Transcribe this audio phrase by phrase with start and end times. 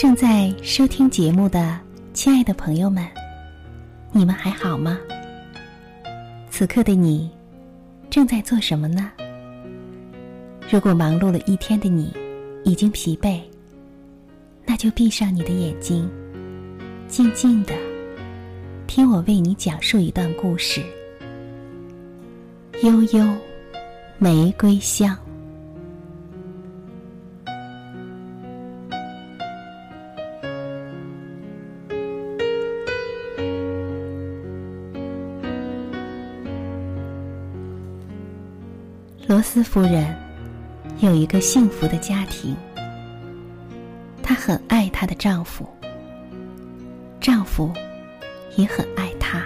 [0.00, 1.78] 正在收听节目的
[2.14, 3.06] 亲爱的朋友们，
[4.12, 4.98] 你们还好吗？
[6.48, 7.30] 此刻的你
[8.08, 9.12] 正在做什么呢？
[10.70, 12.10] 如果忙碌了一天的你
[12.64, 13.42] 已经疲惫，
[14.64, 16.10] 那就闭上你的眼睛，
[17.06, 17.74] 静静的
[18.86, 20.82] 听我为你讲述一段故事。
[22.82, 23.36] 悠悠，
[24.16, 25.14] 玫瑰香。
[39.30, 40.12] 罗斯夫人
[40.98, 42.56] 有一个幸福的家庭，
[44.24, 45.64] 她很爱她的丈夫，
[47.20, 47.72] 丈夫
[48.56, 49.40] 也很爱她。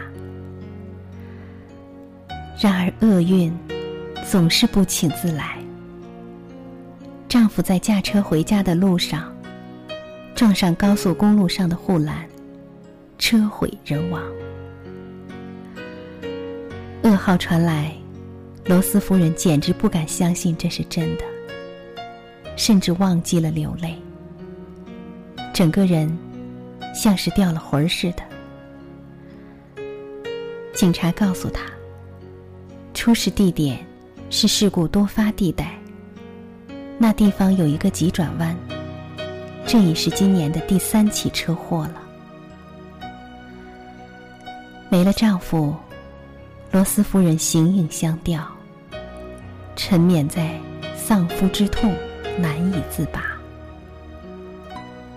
[2.58, 3.54] 然而厄运
[4.26, 5.58] 总是不请自来，
[7.28, 9.30] 丈夫在驾车回家的路上
[10.34, 12.26] 撞上高速公路上的护栏，
[13.18, 14.22] 车毁人亡。
[17.02, 17.94] 噩耗传来。
[18.66, 21.24] 罗斯夫人简直不敢相信这是真的，
[22.56, 23.94] 甚至忘记了流泪，
[25.52, 26.10] 整个人
[26.94, 28.22] 像是掉了魂儿似的。
[30.72, 31.62] 警察告诉他，
[32.94, 33.78] 出事地点
[34.30, 35.78] 是事故多发地带，
[36.98, 38.56] 那地方有一个急转弯，
[39.66, 42.00] 这已是今年的第三起车祸了。
[44.88, 45.76] 没了丈夫，
[46.74, 48.44] 罗斯夫人形影相吊。
[49.76, 50.58] 沉湎在
[50.96, 51.94] 丧夫之痛，
[52.36, 53.22] 难以自拔。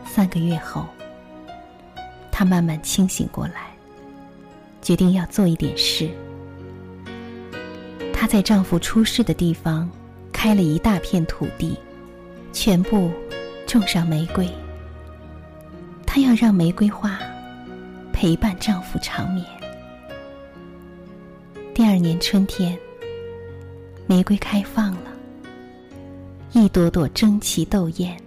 [0.05, 0.85] 三个月后，
[2.31, 3.71] 她慢慢清醒过来，
[4.83, 6.07] 决定要做一点事。
[8.13, 9.89] 她在丈夫出事的地方
[10.31, 11.75] 开了一大片土地，
[12.53, 13.09] 全部
[13.65, 14.47] 种上玫瑰。
[16.05, 17.17] 她要让玫瑰花
[18.13, 19.43] 陪伴丈夫长眠。
[21.77, 22.75] 第二年春天。
[24.07, 25.11] 玫瑰开放了，
[26.51, 28.19] 一朵朵争奇斗艳，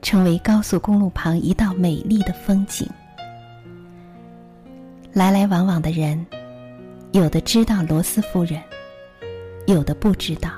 [0.00, 2.88] 成为高速公路旁一道美丽的风景。
[5.12, 6.24] 来来往往的人，
[7.12, 8.62] 有的知道罗斯夫人，
[9.66, 10.50] 有的不知道。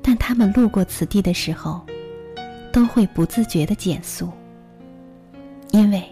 [0.00, 1.82] 但他们路过此地的时候，
[2.72, 4.32] 都会不自觉的减速，
[5.70, 6.02] 因为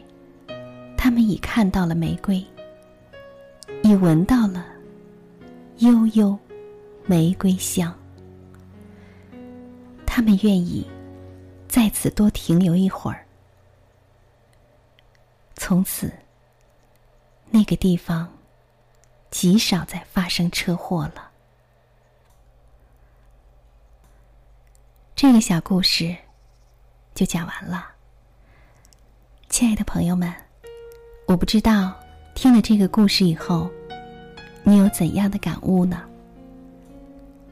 [0.98, 2.44] 他们已看到了玫瑰，
[3.82, 4.66] 已闻到了
[5.78, 6.38] 悠悠。
[7.10, 7.98] 玫瑰香，
[10.04, 10.86] 他们愿意
[11.66, 13.26] 在此多停留一会儿。
[15.54, 16.12] 从此，
[17.48, 18.30] 那个地方
[19.30, 21.30] 极少再发生车祸了。
[25.16, 26.14] 这个小故事
[27.14, 27.88] 就讲完了。
[29.48, 30.30] 亲爱的朋友们，
[31.26, 31.98] 我不知道
[32.40, 33.68] 听了这个故事以后，
[34.62, 36.02] 你有怎样的感悟呢？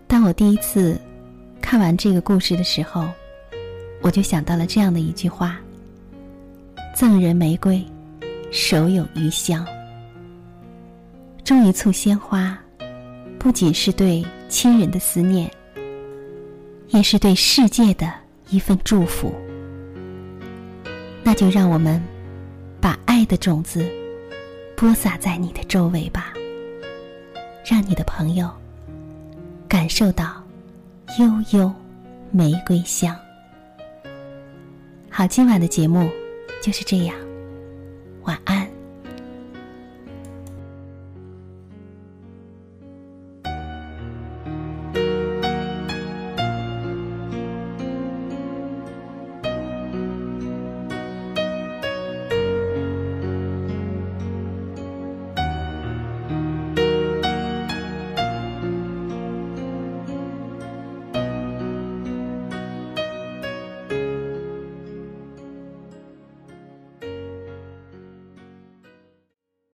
[0.07, 0.97] 当我第一次
[1.61, 3.05] 看完这个故事的时候，
[4.01, 5.59] 我就想到了这样的一句话
[6.95, 7.85] ：“赠人玫瑰，
[8.53, 9.67] 手有余香。”
[11.43, 12.57] 种一簇鲜花，
[13.41, 15.51] 不仅是对亲人的思念，
[16.91, 18.09] 也是对世界的
[18.51, 19.35] 一份祝福。
[21.25, 22.01] 那就让我们
[22.81, 23.85] 把爱的种子
[24.77, 26.35] 播撒在你的周围吧，
[27.65, 28.49] 让你的朋友。
[29.67, 30.41] 感受到
[31.19, 31.73] 悠悠
[32.31, 33.17] 玫瑰香。
[35.11, 36.09] 好，今晚的节目
[36.63, 37.17] 就是这样，
[38.23, 38.56] 晚安。